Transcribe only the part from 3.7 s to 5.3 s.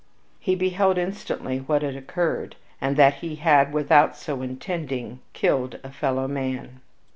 without so intending,